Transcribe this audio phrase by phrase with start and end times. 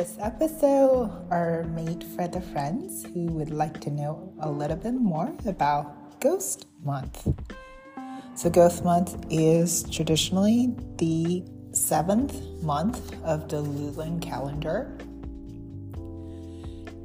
[0.00, 4.94] This episode are made for the friends who would like to know a little bit
[4.94, 7.28] more about Ghost Month.
[8.34, 12.32] So, Ghost Month is traditionally the seventh
[12.62, 14.96] month of the Lunar calendar.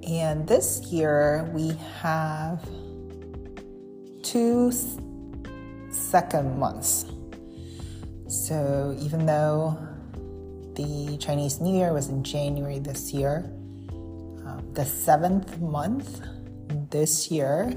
[0.07, 2.63] And this year we have
[4.23, 4.71] two
[5.89, 7.07] second months.
[8.29, 9.94] So, even though
[10.75, 13.43] the Chinese New Year was in January this year.
[14.45, 16.21] Um, the seventh month
[16.89, 17.73] this year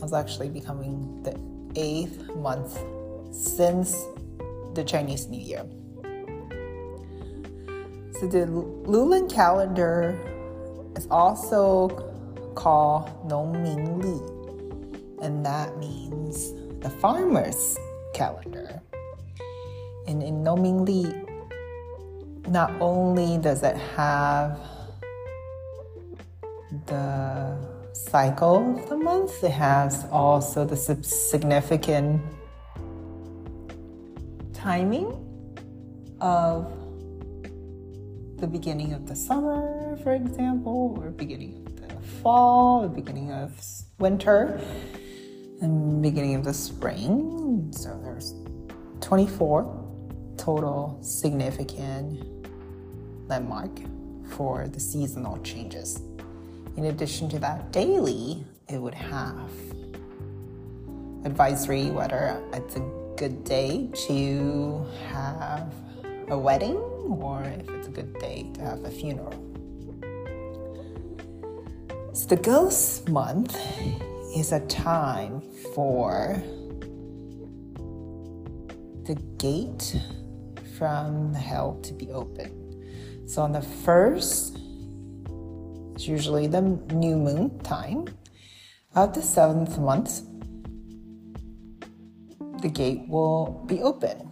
[0.00, 1.34] was actually becoming the
[1.74, 2.78] eighth month
[3.34, 3.96] since
[4.74, 5.64] the Chinese New Year.
[8.20, 10.18] So the Lunar calendar
[10.96, 11.88] is also
[12.54, 17.78] called Nongmin Li, and that means the farmer's
[18.12, 18.82] calendar.
[20.06, 21.31] And in Nongmin Li,
[22.48, 24.58] not only does it have
[26.86, 27.56] the
[27.92, 32.22] cycle of the month, it has also the significant
[34.52, 35.18] timing
[36.20, 36.72] of
[38.36, 43.52] the beginning of the summer, for example, or beginning of the fall, or beginning of
[43.98, 44.60] winter,
[45.60, 47.70] and beginning of the spring.
[47.72, 48.34] So there's
[49.00, 49.81] 24
[50.36, 52.26] total significant
[53.28, 53.70] landmark
[54.30, 56.00] for the seasonal changes.
[56.76, 59.50] In addition to that, daily, it would have
[61.24, 62.80] advisory whether it's a
[63.16, 65.72] good day to have
[66.28, 69.32] a wedding or if it's a good day to have a funeral.
[72.14, 73.56] So, the ghost month
[74.34, 75.42] is a time
[75.74, 76.42] for
[79.04, 79.96] the gate
[80.78, 83.26] from hell to be open.
[83.26, 84.58] So on the first,
[85.94, 88.08] it's usually the new moon time
[88.94, 90.22] of the seventh month,
[92.60, 94.30] the gate will be open.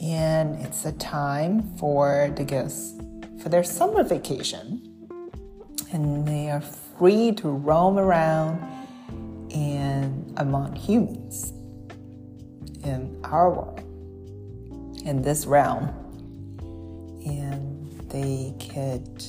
[0.00, 2.98] And it's a time for the guests
[3.42, 4.86] for their summer vacation.
[5.92, 8.60] And they are free to roam around
[9.52, 11.52] and among humans
[12.84, 13.82] in our world,
[15.04, 15.88] in this realm.
[17.24, 19.24] And they could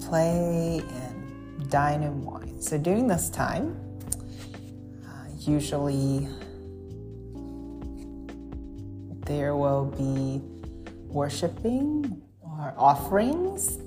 [0.00, 2.60] play and dine and wine.
[2.60, 3.76] So during this time,
[5.06, 6.28] uh, usually
[9.26, 10.40] there will be
[11.08, 13.78] worshiping or offerings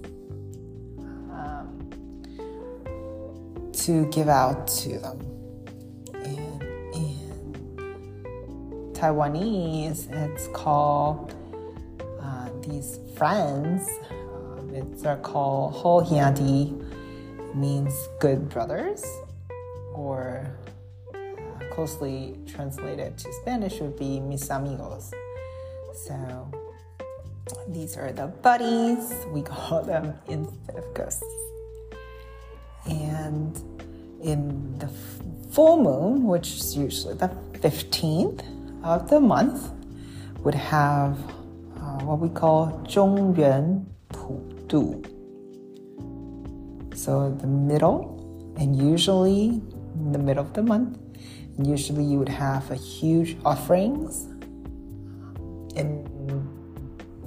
[1.31, 1.69] um,
[3.73, 5.36] to give out to them.
[8.97, 11.33] Taiwanese, it's called
[12.67, 13.87] these friends.
[14.09, 16.73] Um, it's are called Ho Hiadi,
[17.53, 19.03] means good brothers,
[19.93, 20.45] or
[21.13, 21.17] uh,
[21.71, 25.11] closely translated to Spanish would be mis amigos.
[25.93, 26.51] So
[27.67, 29.13] these are the buddies.
[29.31, 31.23] We call them instead of ghosts.
[32.85, 33.55] And
[34.21, 34.89] in the
[35.51, 38.56] full moon, which is usually the 15th
[38.87, 39.71] of the month
[40.43, 41.17] would have
[41.75, 45.03] uh, what we call Zhongyuan Pu Du.
[46.95, 49.61] So the middle, and usually
[49.95, 50.97] in the middle of the month,
[51.61, 54.25] usually you would have a huge offerings
[55.75, 56.05] in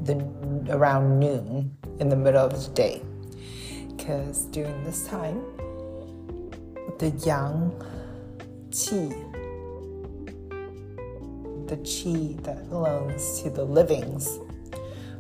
[0.05, 0.17] the
[0.71, 3.03] around noon in the middle of the day,
[3.97, 5.45] because during this time
[6.99, 7.71] the yang
[8.71, 9.30] qi
[11.71, 14.41] the chi that belongs to the livings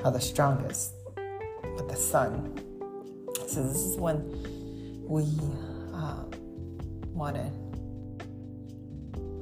[0.04, 0.94] are the strongest
[1.76, 2.60] with the sun.
[3.46, 4.18] So this is when
[5.06, 5.22] we
[5.94, 6.24] uh,
[7.14, 7.52] want to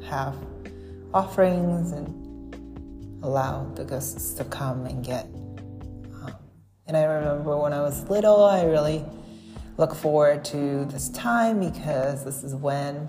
[0.07, 0.37] have
[1.15, 5.25] offerings and allow the guests to come and get.
[6.13, 6.35] Um,
[6.87, 9.03] and I remember when I was little, I really
[9.79, 13.09] look forward to this time because this is when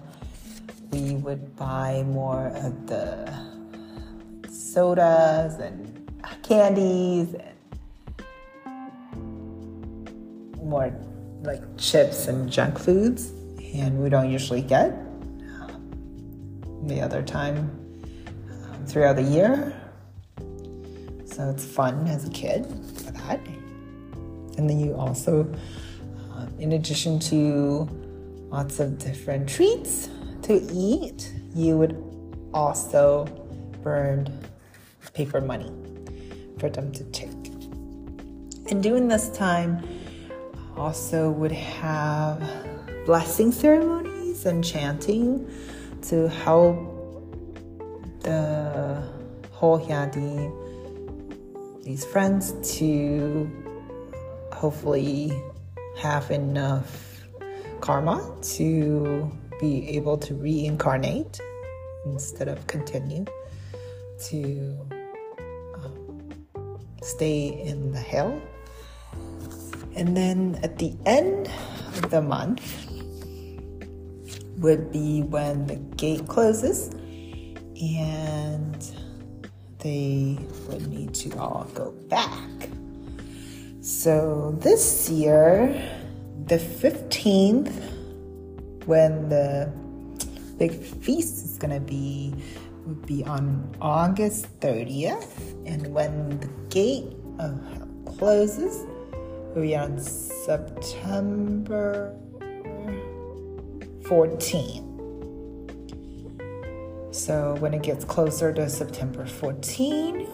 [0.90, 3.49] we would buy more of the
[4.80, 5.78] sodas and
[6.42, 7.58] candies and
[10.56, 10.90] more
[11.42, 13.32] like chips and junk foods,
[13.74, 14.92] and we don't usually get
[15.60, 17.58] um, the other time
[18.64, 19.76] um, throughout the year.
[21.26, 22.66] So it's fun as a kid
[23.04, 23.42] for that.
[24.58, 25.46] And then you also,
[26.32, 27.90] uh, in addition to
[28.50, 30.08] lots of different treats
[30.44, 32.02] to eat, you would
[32.54, 33.26] also
[33.84, 34.49] burn
[35.20, 35.70] paper money
[36.60, 37.44] for them to take.
[38.72, 39.84] And during this time,
[40.78, 42.40] also would have
[43.06, 45.46] blessing ceremonies and chanting
[46.04, 46.78] to help
[48.22, 49.04] the
[49.52, 50.50] Ho Hiadi,
[51.84, 53.52] these friends, to
[54.54, 55.34] hopefully
[55.98, 57.26] have enough
[57.82, 58.18] karma
[58.56, 59.30] to
[59.60, 61.42] be able to reincarnate
[62.06, 63.26] instead of continue
[64.30, 64.78] to
[67.02, 68.42] stay in the hell.
[69.96, 71.50] And then at the end
[71.98, 72.86] of the month
[74.58, 76.90] would be when the gate closes
[77.82, 78.76] and
[79.80, 80.38] they
[80.68, 82.70] would need to all go back.
[83.82, 85.74] So this year,
[86.46, 87.72] the 15th,
[88.86, 89.72] when the
[90.58, 92.36] big feast is going to be,
[92.86, 95.56] would be on August 30th.
[95.66, 97.60] And when the gate of
[98.18, 98.86] closes,
[99.54, 101.06] will be on September
[104.02, 104.86] 14th.
[107.12, 110.28] So when it gets closer to September 14,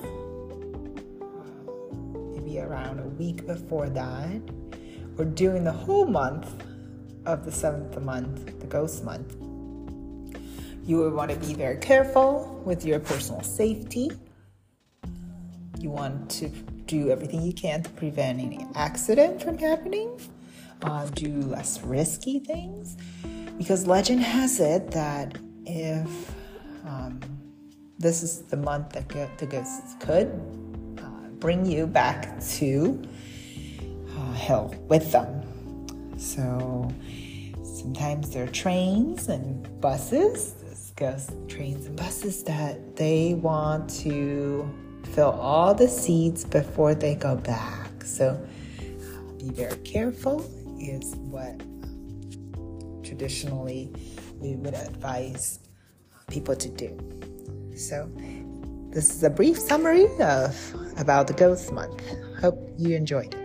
[2.33, 4.41] maybe around a week before that,
[5.17, 6.53] or during the whole month
[7.25, 9.35] of the seventh month, the ghost month,
[10.85, 14.11] you would want to be very careful with your personal safety.
[15.79, 16.49] You want to
[16.85, 20.19] do everything you can to prevent any accident from happening.
[20.81, 22.97] Uh, do less risky things
[23.57, 26.31] because legend has it that if
[26.85, 27.19] um,
[27.97, 30.27] this is the month that the ghosts could
[30.99, 33.01] uh, bring you back to
[34.17, 35.41] uh, hell with them.
[36.17, 36.91] So
[37.63, 40.64] sometimes there are trains and buses,
[40.95, 44.69] ghost trains and buses that they want to
[45.13, 48.03] fill all the seats before they go back.
[48.03, 48.29] So
[48.79, 50.49] uh, be very careful
[50.79, 53.91] is what um, traditionally
[54.39, 55.59] we would advise
[56.27, 56.97] people to do.
[57.75, 58.09] So,
[58.89, 62.01] this is a brief summary of about the Ghost Month.
[62.39, 63.44] Hope you enjoyed it.